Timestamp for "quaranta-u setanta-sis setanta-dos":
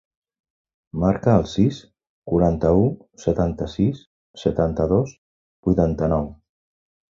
2.31-5.15